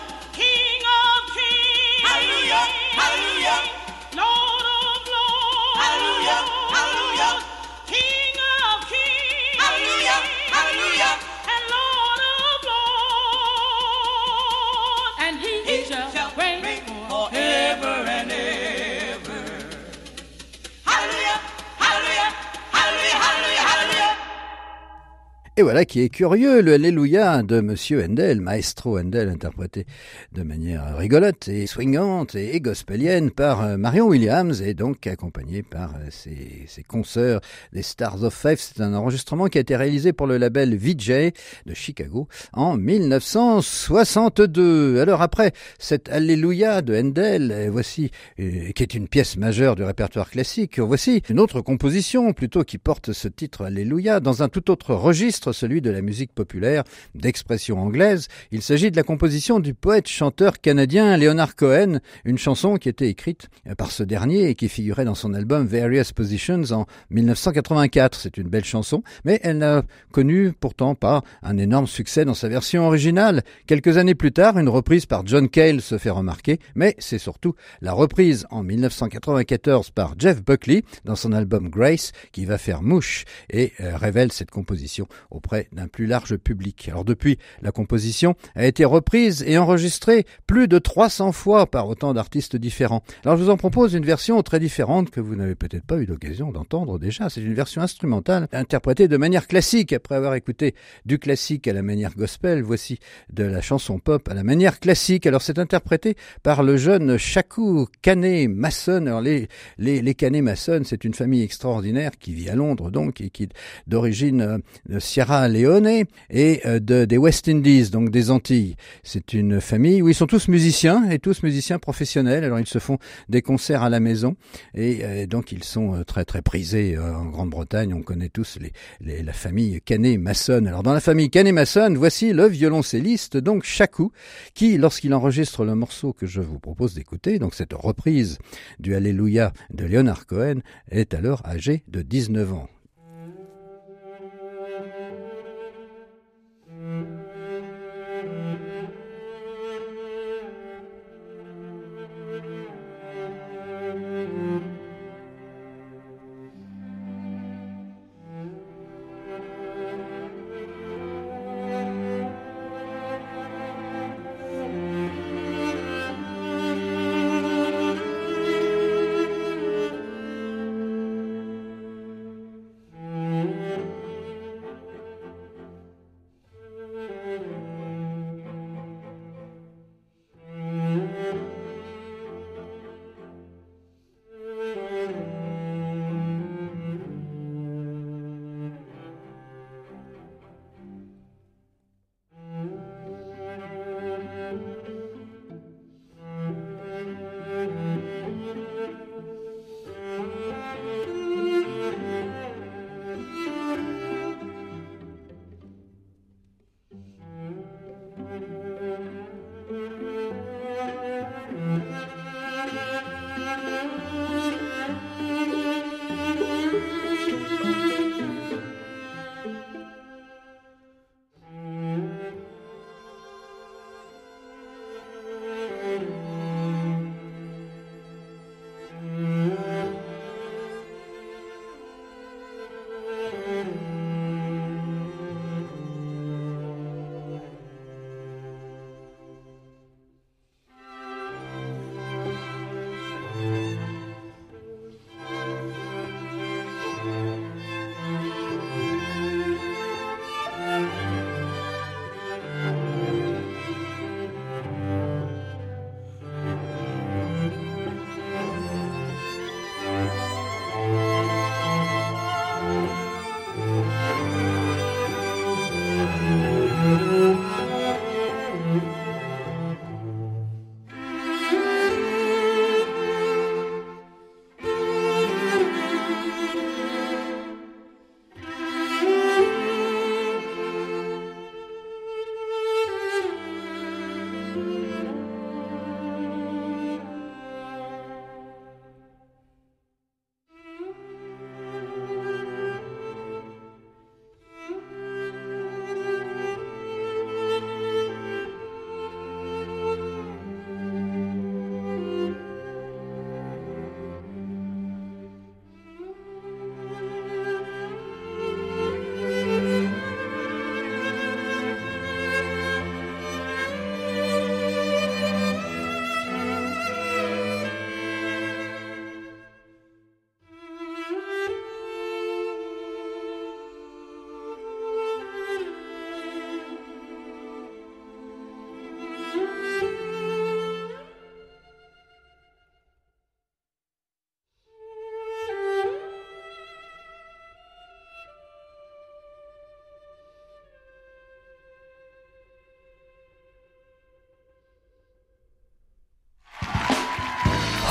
Et 25.60 25.62
voilà 25.62 25.84
qui 25.84 26.00
est 26.00 26.08
curieux, 26.08 26.62
le 26.62 26.72
Alléluia 26.72 27.42
de 27.42 27.60
Monsieur 27.60 28.02
Handel, 28.02 28.40
Maestro 28.40 28.98
Handel, 28.98 29.28
interprété 29.28 29.84
de 30.32 30.42
manière 30.42 30.96
rigolote 30.96 31.48
et 31.48 31.66
swingante 31.66 32.34
et 32.34 32.58
gospelienne 32.62 33.30
par 33.30 33.62
euh, 33.62 33.76
Marion 33.76 34.06
Williams 34.06 34.62
et 34.62 34.72
donc 34.72 35.06
accompagné 35.06 35.62
par 35.62 35.96
euh, 35.96 36.06
ses, 36.08 36.64
ses 36.66 36.82
consoeurs 36.82 37.42
des 37.74 37.82
Stars 37.82 38.24
of 38.24 38.34
Five. 38.34 38.56
C'est 38.58 38.80
un 38.80 38.94
enregistrement 38.94 39.48
qui 39.48 39.58
a 39.58 39.60
été 39.60 39.76
réalisé 39.76 40.14
pour 40.14 40.26
le 40.26 40.38
label 40.38 40.74
VJ 40.74 41.34
de 41.66 41.74
Chicago 41.74 42.26
en 42.54 42.78
1962. 42.78 44.98
Alors 44.98 45.20
après 45.20 45.52
cet 45.78 46.08
Alléluia 46.08 46.80
de 46.80 46.96
Handel, 46.96 47.68
voici, 47.70 48.10
qui 48.38 48.82
est 48.82 48.94
une 48.94 49.08
pièce 49.08 49.36
majeure 49.36 49.76
du 49.76 49.82
répertoire 49.82 50.30
classique, 50.30 50.78
voici 50.78 51.22
une 51.28 51.38
autre 51.38 51.60
composition 51.60 52.32
plutôt 52.32 52.64
qui 52.64 52.78
porte 52.78 53.12
ce 53.12 53.28
titre 53.28 53.66
Alléluia 53.66 54.20
dans 54.20 54.42
un 54.42 54.48
tout 54.48 54.70
autre 54.70 54.94
registre 54.94 55.49
celui 55.52 55.80
de 55.80 55.90
la 55.90 56.02
musique 56.02 56.32
populaire 56.32 56.84
d'expression 57.14 57.80
anglaise. 57.80 58.28
Il 58.50 58.62
s'agit 58.62 58.90
de 58.90 58.96
la 58.96 59.02
composition 59.02 59.60
du 59.60 59.74
poète-chanteur 59.74 60.60
canadien 60.60 61.16
Leonard 61.16 61.56
Cohen, 61.56 62.00
une 62.24 62.38
chanson 62.38 62.76
qui 62.76 62.88
était 62.88 63.08
écrite 63.08 63.48
par 63.76 63.90
ce 63.90 64.02
dernier 64.02 64.48
et 64.48 64.54
qui 64.54 64.68
figurait 64.68 65.04
dans 65.04 65.14
son 65.14 65.34
album 65.34 65.66
Various 65.66 66.12
Positions 66.14 66.62
en 66.70 66.86
1984. 67.10 68.18
C'est 68.18 68.36
une 68.36 68.48
belle 68.48 68.64
chanson, 68.64 69.02
mais 69.24 69.40
elle 69.42 69.58
n'a 69.58 69.82
connu 70.12 70.52
pourtant 70.52 70.94
pas 70.94 71.22
un 71.42 71.58
énorme 71.58 71.86
succès 71.86 72.24
dans 72.24 72.34
sa 72.34 72.48
version 72.48 72.86
originale. 72.86 73.42
Quelques 73.66 73.96
années 73.96 74.14
plus 74.14 74.32
tard, 74.32 74.58
une 74.58 74.68
reprise 74.68 75.06
par 75.06 75.26
John 75.26 75.48
Cale 75.48 75.80
se 75.80 75.98
fait 75.98 76.10
remarquer, 76.10 76.58
mais 76.74 76.94
c'est 76.98 77.18
surtout 77.18 77.54
la 77.80 77.92
reprise 77.92 78.46
en 78.50 78.62
1994 78.62 79.90
par 79.90 80.14
Jeff 80.18 80.42
Buckley 80.44 80.82
dans 81.04 81.16
son 81.16 81.32
album 81.32 81.68
Grace 81.68 82.12
qui 82.32 82.44
va 82.44 82.58
faire 82.58 82.82
mouche 82.82 83.24
et 83.50 83.72
euh, 83.80 83.96
révèle 83.96 84.32
cette 84.32 84.50
composition 84.50 85.06
auprès 85.40 85.68
d'un 85.72 85.88
plus 85.88 86.06
large 86.06 86.36
public. 86.36 86.88
Alors 86.90 87.04
depuis, 87.04 87.38
la 87.62 87.72
composition 87.72 88.34
a 88.54 88.66
été 88.66 88.84
reprise 88.84 89.42
et 89.46 89.56
enregistrée 89.56 90.26
plus 90.46 90.68
de 90.68 90.78
300 90.78 91.32
fois 91.32 91.66
par 91.66 91.88
autant 91.88 92.12
d'artistes 92.12 92.56
différents. 92.56 93.02
Alors 93.24 93.38
je 93.38 93.44
vous 93.44 93.50
en 93.50 93.56
propose 93.56 93.94
une 93.94 94.04
version 94.04 94.42
très 94.42 94.60
différente 94.60 95.10
que 95.10 95.20
vous 95.20 95.34
n'avez 95.34 95.54
peut-être 95.54 95.86
pas 95.86 95.96
eu 95.96 96.04
l'occasion 96.04 96.52
d'entendre 96.52 96.98
déjà. 96.98 97.30
C'est 97.30 97.40
une 97.40 97.54
version 97.54 97.80
instrumentale 97.80 98.48
interprétée 98.52 99.08
de 99.08 99.16
manière 99.16 99.46
classique. 99.46 99.94
Après 99.94 100.14
avoir 100.14 100.34
écouté 100.34 100.74
du 101.06 101.18
classique 101.18 101.66
à 101.66 101.72
la 101.72 101.82
manière 101.82 102.14
gospel, 102.14 102.62
voici 102.62 102.98
de 103.32 103.44
la 103.44 103.62
chanson 103.62 103.98
pop 103.98 104.28
à 104.28 104.34
la 104.34 104.44
manière 104.44 104.78
classique. 104.78 105.26
Alors 105.26 105.40
c'est 105.40 105.58
interprété 105.58 106.16
par 106.42 106.62
le 106.62 106.76
jeune 106.76 107.16
Chakou 107.16 107.86
Canet 108.02 108.50
Masson. 108.50 109.06
Alors 109.06 109.22
les, 109.22 109.48
les, 109.78 110.02
les 110.02 110.42
Masson, 110.42 110.82
c'est 110.84 111.04
une 111.04 111.14
famille 111.14 111.42
extraordinaire 111.42 112.12
qui 112.18 112.34
vit 112.34 112.50
à 112.50 112.54
Londres 112.54 112.90
donc 112.90 113.22
et 113.22 113.30
qui 113.30 113.48
d'origine 113.86 114.62
euh, 114.90 115.00
Sierra 115.00 115.29
Leone 115.48 116.04
et 116.30 116.60
euh, 116.66 116.80
de, 116.80 117.04
des 117.04 117.18
West 117.18 117.48
Indies, 117.48 117.90
donc 117.90 118.10
des 118.10 118.30
Antilles. 118.30 118.76
C'est 119.02 119.32
une 119.32 119.60
famille 119.60 120.02
où 120.02 120.08
ils 120.08 120.14
sont 120.14 120.26
tous 120.26 120.48
musiciens 120.48 121.08
et 121.10 121.18
tous 121.18 121.42
musiciens 121.42 121.78
professionnels. 121.78 122.44
Alors 122.44 122.58
ils 122.58 122.66
se 122.66 122.78
font 122.78 122.98
des 123.28 123.42
concerts 123.42 123.82
à 123.82 123.90
la 123.90 124.00
maison 124.00 124.36
et 124.74 125.00
euh, 125.02 125.26
donc 125.26 125.52
ils 125.52 125.64
sont 125.64 125.94
euh, 125.94 126.04
très 126.04 126.24
très 126.24 126.42
prisés 126.42 126.98
en 126.98 127.26
Grande-Bretagne. 127.26 127.94
On 127.94 128.02
connaît 128.02 128.28
tous 128.28 128.58
les, 128.60 128.72
les, 129.00 129.22
la 129.22 129.32
famille 129.32 129.80
Canet-Masson. 129.80 130.64
Alors 130.66 130.82
dans 130.82 130.94
la 130.94 131.00
famille 131.00 131.30
Canet-Masson, 131.30 131.94
voici 131.96 132.32
le 132.32 132.46
violoncelliste 132.46 133.36
donc 133.36 133.64
Chakou 133.64 134.12
qui, 134.54 134.78
lorsqu'il 134.78 135.14
enregistre 135.14 135.64
le 135.64 135.74
morceau 135.74 136.12
que 136.12 136.26
je 136.26 136.40
vous 136.40 136.58
propose 136.58 136.94
d'écouter, 136.94 137.38
donc 137.38 137.54
cette 137.54 137.72
reprise 137.72 138.38
du 138.78 138.94
Alléluia 138.94 139.52
de 139.72 139.84
Leonard 139.84 140.26
Cohen, 140.26 140.60
est 140.90 141.14
alors 141.14 141.42
âgé 141.46 141.84
de 141.88 142.02
19 142.02 142.52
ans. 142.52 142.68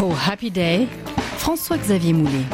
Oh 0.02 0.14
Happy 0.14 0.50
Day, 0.50 0.88
François-Xavier 1.40 2.14
Moulet. 2.14 2.46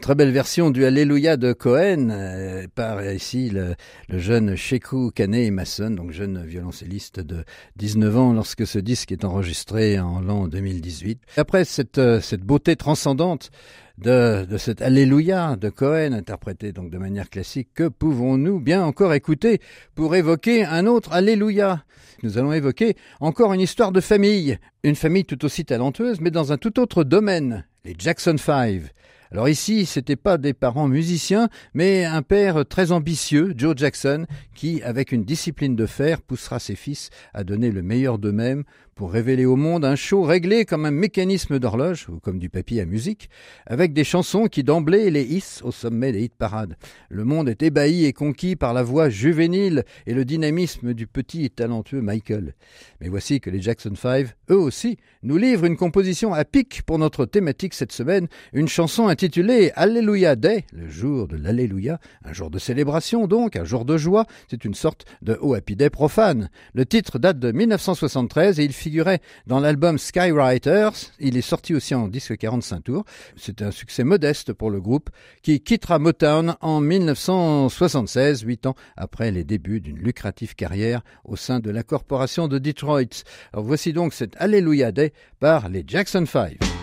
Très 0.00 0.14
belle 0.14 0.30
version 0.30 0.70
du 0.70 0.84
Alléluia 0.84 1.36
de 1.36 1.52
Cohen 1.52 2.10
euh, 2.10 2.68
par 2.72 3.04
ici 3.04 3.50
le, 3.50 3.74
jeune 4.08 4.54
Sheku 4.54 5.10
Kane 5.10 5.50
Mason, 5.50 5.90
donc 5.90 6.12
jeune 6.12 6.44
violoncelliste 6.44 7.18
de 7.18 7.44
19 7.76 8.16
ans 8.16 8.32
lorsque 8.32 8.64
ce 8.64 8.78
disque 8.78 9.10
est 9.10 9.24
enregistré 9.24 9.98
en 9.98 10.20
l'an 10.20 10.46
2018. 10.46 11.20
Après 11.36 11.64
cette, 11.64 11.98
euh, 11.98 12.20
cette 12.20 12.42
beauté 12.42 12.76
transcendante 12.76 13.50
de, 14.00 14.56
cet 14.56 14.80
Alléluia 14.82 15.56
de 15.56 15.68
Cohen, 15.68 16.12
interprété 16.12 16.72
donc 16.72 16.90
de 16.90 16.98
manière 16.98 17.28
classique, 17.28 17.68
que 17.74 17.88
pouvons-nous 17.88 18.58
bien 18.58 18.82
encore 18.82 19.12
écouter 19.12 19.60
pour 19.94 20.14
évoquer 20.16 20.64
un 20.64 20.86
autre 20.86 21.12
Alléluia? 21.12 21.84
Nous 22.22 22.38
allons 22.38 22.52
évoquer 22.52 22.96
encore 23.20 23.52
une 23.52 23.60
histoire 23.60 23.92
de 23.92 24.00
famille, 24.00 24.58
une 24.84 24.96
famille 24.96 25.24
tout 25.24 25.44
aussi 25.44 25.64
talentueuse, 25.64 26.20
mais 26.20 26.30
dans 26.30 26.52
un 26.52 26.56
tout 26.56 26.80
autre 26.80 27.04
domaine, 27.04 27.66
les 27.84 27.94
Jackson 27.98 28.36
Five. 28.38 28.90
Alors 29.32 29.48
ici, 29.48 29.86
c'était 29.86 30.16
pas 30.16 30.38
des 30.38 30.54
parents 30.54 30.88
musiciens, 30.88 31.48
mais 31.72 32.04
un 32.04 32.22
père 32.22 32.66
très 32.66 32.90
ambitieux, 32.90 33.54
Joe 33.56 33.76
Jackson, 33.76 34.26
qui, 34.54 34.82
avec 34.82 35.12
une 35.12 35.24
discipline 35.24 35.76
de 35.76 35.86
fer, 35.86 36.20
poussera 36.20 36.58
ses 36.58 36.74
fils 36.74 37.10
à 37.32 37.44
donner 37.44 37.70
le 37.70 37.82
meilleur 37.82 38.18
d'eux-mêmes 38.18 38.64
pour 39.00 39.12
révéler 39.12 39.46
au 39.46 39.56
monde 39.56 39.86
un 39.86 39.96
show 39.96 40.24
réglé 40.24 40.66
comme 40.66 40.84
un 40.84 40.90
mécanisme 40.90 41.58
d'horloge, 41.58 42.06
ou 42.10 42.20
comme 42.20 42.38
du 42.38 42.50
papier 42.50 42.82
à 42.82 42.84
musique, 42.84 43.30
avec 43.64 43.94
des 43.94 44.04
chansons 44.04 44.44
qui 44.46 44.62
d'emblée 44.62 45.10
les 45.10 45.22
hissent 45.22 45.62
au 45.64 45.72
sommet 45.72 46.12
des 46.12 46.24
hit 46.24 46.34
parades. 46.34 46.76
Le 47.08 47.24
monde 47.24 47.48
est 47.48 47.62
ébahi 47.62 48.04
et 48.04 48.12
conquis 48.12 48.56
par 48.56 48.74
la 48.74 48.82
voix 48.82 49.08
juvénile 49.08 49.84
et 50.06 50.12
le 50.12 50.26
dynamisme 50.26 50.92
du 50.92 51.06
petit 51.06 51.46
et 51.46 51.48
talentueux 51.48 52.02
Michael. 52.02 52.54
Mais 53.00 53.08
voici 53.08 53.40
que 53.40 53.48
les 53.48 53.62
Jackson 53.62 53.94
5, 53.96 54.26
eux 54.50 54.58
aussi, 54.58 54.98
nous 55.22 55.38
livrent 55.38 55.64
une 55.64 55.78
composition 55.78 56.34
à 56.34 56.44
pic 56.44 56.82
pour 56.82 56.98
notre 56.98 57.24
thématique 57.24 57.72
cette 57.72 57.92
semaine, 57.92 58.28
une 58.52 58.68
chanson 58.68 59.08
intitulée 59.08 59.72
Alléluia 59.76 60.36
Day, 60.36 60.66
le 60.74 60.90
jour 60.90 61.26
de 61.26 61.36
l'Alléluia, 61.36 62.00
un 62.22 62.34
jour 62.34 62.50
de 62.50 62.58
célébration 62.58 63.26
donc, 63.26 63.56
un 63.56 63.64
jour 63.64 63.86
de 63.86 63.96
joie, 63.96 64.26
c'est 64.50 64.66
une 64.66 64.74
sorte 64.74 65.06
de 65.22 65.38
Oh 65.40 65.54
Happy 65.54 65.74
Day 65.74 65.88
profane. 65.88 66.50
Le 66.74 66.84
titre 66.84 67.18
date 67.18 67.38
de 67.38 67.50
1973 67.50 68.60
et 68.60 68.64
il 68.64 68.74
figurait 68.90 69.20
dans 69.46 69.60
l'album 69.60 69.98
Skywriters. 69.98 71.12
Il 71.20 71.36
est 71.36 71.42
sorti 71.42 71.76
aussi 71.76 71.94
en 71.94 72.08
disque 72.08 72.36
45 72.36 72.82
tours. 72.82 73.04
C'est 73.36 73.62
un 73.62 73.70
succès 73.70 74.02
modeste 74.02 74.52
pour 74.52 74.68
le 74.68 74.80
groupe 74.80 75.10
qui 75.42 75.60
quittera 75.60 76.00
Motown 76.00 76.56
en 76.60 76.80
1976, 76.80 78.40
huit 78.42 78.66
ans 78.66 78.74
après 78.96 79.30
les 79.30 79.44
débuts 79.44 79.80
d'une 79.80 79.98
lucrative 79.98 80.56
carrière 80.56 81.02
au 81.24 81.36
sein 81.36 81.60
de 81.60 81.70
la 81.70 81.84
corporation 81.84 82.48
de 82.48 82.58
Detroit. 82.58 83.22
Voici 83.54 83.92
donc 83.92 84.12
cet 84.12 84.34
Alléluia 84.38 84.90
Day 84.90 85.12
par 85.38 85.68
les 85.68 85.84
Jackson 85.86 86.26
5. 86.26 86.79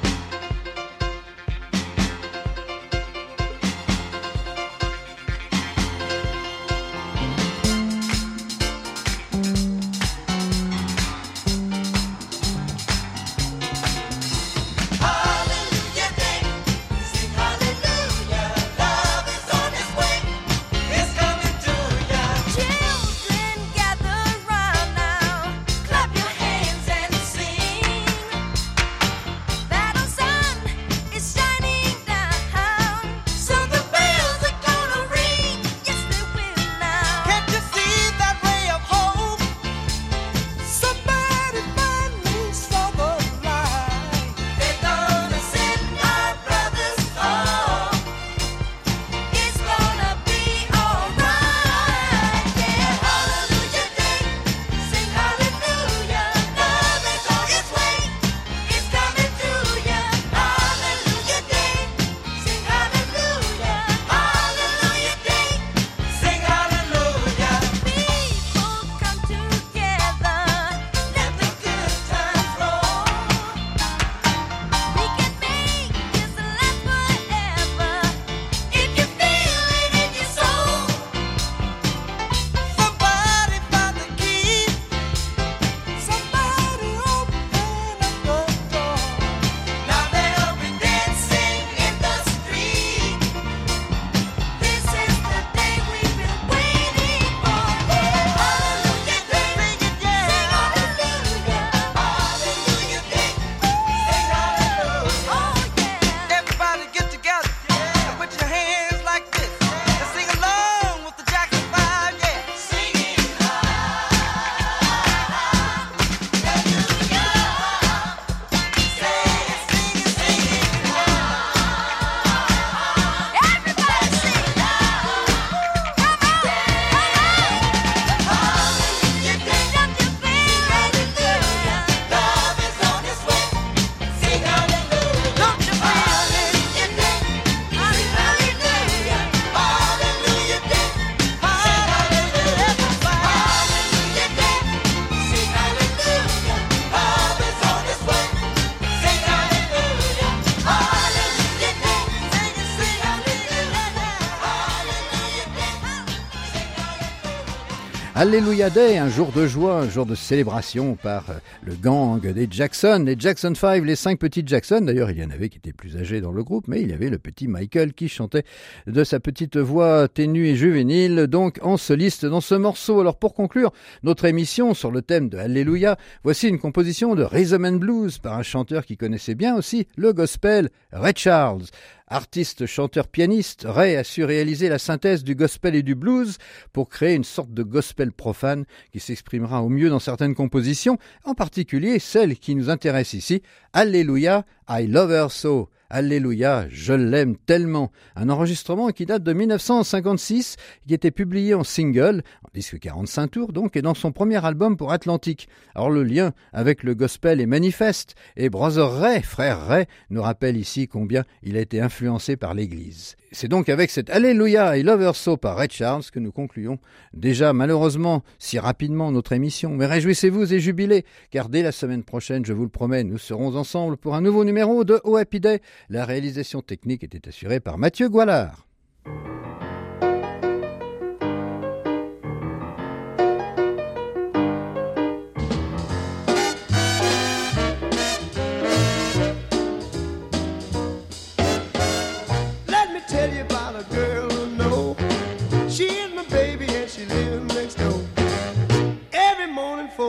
Alléluia 158.19 158.71
Day, 158.71 158.97
un 158.97 159.09
jour 159.09 159.31
de 159.31 159.45
joie, 159.45 159.81
un 159.81 159.89
jour 159.89 160.07
de 160.07 160.15
célébration 160.15 160.95
par 160.95 161.29
euh, 161.29 161.33
le 161.63 161.75
gang 161.75 162.19
des 162.19 162.47
Jackson, 162.49 163.03
les 163.05 163.15
Jackson 163.15 163.53
5, 163.53 163.85
les 163.85 163.95
cinq 163.95 164.17
petits 164.17 164.41
Jackson. 164.43 164.81
D'ailleurs, 164.81 165.11
il 165.11 165.19
y 165.19 165.23
en 165.23 165.29
avait 165.29 165.49
qui 165.49 165.59
étaient 165.59 165.71
plus 165.71 165.97
âgés 165.97 166.19
dans 166.19 166.31
le 166.31 166.43
groupe, 166.43 166.67
mais 166.67 166.81
il 166.81 166.89
y 166.89 166.93
avait 166.93 167.11
le 167.11 167.19
petit 167.19 167.47
Michael 167.47 167.93
qui 167.93 168.09
chantait 168.09 168.41
de 168.87 169.03
sa 169.03 169.19
petite 169.19 169.57
voix 169.57 170.07
ténue 170.07 170.47
et 170.47 170.55
juvénile, 170.55 171.27
donc 171.27 171.59
en 171.61 171.77
soliste 171.77 172.25
dans 172.25 172.41
ce 172.41 172.55
morceau. 172.55 173.01
Alors 173.01 173.19
pour 173.19 173.35
conclure 173.35 173.71
notre 174.01 174.25
émission 174.25 174.73
sur 174.73 174.89
le 174.89 175.03
thème 175.03 175.29
de 175.29 175.37
Alléluia, 175.37 175.95
voici 176.23 176.47
une 176.47 176.57
composition 176.57 177.13
de 177.13 177.21
Rhythm 177.21 177.65
and 177.65 177.73
Blues 177.73 178.17
par 178.17 178.33
un 178.33 178.41
chanteur 178.43 178.87
qui 178.87 178.97
connaissait 178.97 179.35
bien 179.35 179.55
aussi 179.55 179.87
le 179.95 180.11
gospel, 180.11 180.71
Ray 180.91 181.13
Charles. 181.15 181.65
Artiste, 182.09 182.65
chanteur, 182.67 183.09
pianiste, 183.09 183.65
Ray 183.67 183.97
a 183.97 184.05
su 184.05 184.23
réaliser 184.23 184.69
la 184.69 184.79
synthèse 184.79 185.25
du 185.25 185.35
gospel 185.35 185.75
et 185.75 185.83
du 185.83 185.93
blues 185.93 186.37
pour 186.71 186.87
créer 186.87 187.15
une 187.15 187.25
sorte 187.25 187.53
de 187.53 187.63
gospel 187.63 188.13
profane 188.13 188.63
qui 188.93 189.01
s'exprimera 189.01 189.61
au 189.61 189.67
mieux 189.67 189.89
dans 189.89 189.99
certaines 189.99 190.33
compositions, 190.33 190.97
en 191.25 191.33
particulier 191.33 191.99
celle 191.99 192.37
qui 192.37 192.55
nous 192.55 192.69
intéresse 192.69 193.11
ici, 193.11 193.41
Alléluia, 193.73 194.45
I 194.69 194.87
Love 194.87 195.11
Her 195.11 195.27
So. 195.29 195.69
Alléluia, 195.89 196.65
je 196.69 196.91
l'aime 196.91 197.37
tellement. 197.37 197.93
Un 198.17 198.29
enregistrement 198.29 198.89
qui 198.89 199.05
date 199.05 199.23
de 199.23 199.31
1956, 199.31 200.57
qui 200.85 200.93
était 200.93 201.11
publié 201.11 201.53
en 201.53 201.63
single, 201.63 202.23
en 202.43 202.49
disque 202.53 202.77
45 202.77 203.27
tours 203.29 203.53
donc, 203.53 203.77
et 203.77 203.81
dans 203.81 203.93
son 203.93 204.11
premier 204.11 204.43
album 204.45 204.75
pour 204.75 204.91
Atlantique. 204.91 205.47
Alors 205.75 205.89
le 205.89 206.03
lien 206.03 206.33
avec 206.51 206.83
le 206.83 206.93
gospel 206.93 207.39
est 207.39 207.45
manifeste, 207.45 208.15
et 208.35 208.49
Brother 208.49 208.99
Ray, 208.99 209.21
frère 209.21 209.65
Ray, 209.65 209.85
nous 210.09 210.21
rappelle 210.21 210.57
ici 210.57 210.89
combien 210.89 211.23
il 211.41 211.55
a 211.55 211.61
été 211.61 211.79
influencé 211.79 212.35
par 212.35 212.53
l'Église. 212.53 213.15
C'est 213.31 213.49
donc 213.49 213.67
avec 213.67 213.91
cette 213.91 214.09
Alléluia 214.09 214.77
et 214.77 214.83
Love 214.83 215.11
par 215.41 215.57
Ray 215.57 215.67
Charles 215.69 216.03
que 216.11 216.19
nous 216.19 216.31
concluons 216.31 216.79
déjà 217.13 217.51
malheureusement 217.51 218.23
si 218.39 218.57
rapidement 218.57 219.11
notre 219.11 219.33
émission. 219.33 219.71
Mais 219.71 219.85
réjouissez-vous 219.85 220.53
et 220.53 220.59
jubilez, 220.59 221.03
car 221.29 221.49
dès 221.49 221.61
la 221.61 221.71
semaine 221.71 222.03
prochaine, 222.03 222.45
je 222.45 222.53
vous 222.53 222.63
le 222.63 222.69
promets, 222.69 223.03
nous 223.03 223.17
serons 223.17 223.55
ensemble 223.55 223.97
pour 223.97 224.15
un 224.15 224.21
nouveau 224.21 224.45
numéro 224.45 224.83
de 224.85 225.01
Oh 225.03 225.17
Happy 225.17 225.39
Day. 225.39 225.61
La 225.89 226.05
réalisation 226.05 226.61
technique 226.61 227.03
était 227.03 227.27
assurée 227.27 227.59
par 227.59 227.77
Mathieu 227.77 228.07
Goualard. 228.09 228.65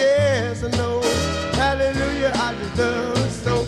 yes, 0.00 0.64
I 0.64 0.70
know, 0.76 1.00
hallelujah, 1.54 2.32
I 2.34 2.54
her 2.76 3.14
so. 3.28 3.66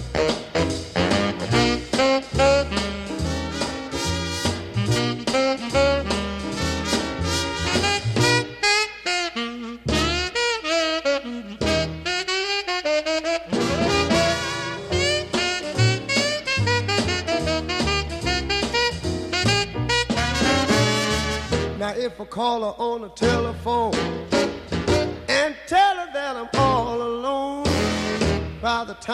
Now 21.78 21.94
if 21.96 22.20
I 22.20 22.24
call 22.24 22.60
her 22.60 22.74
on 22.80 23.02
the 23.02 23.08
telephone 23.08 24.21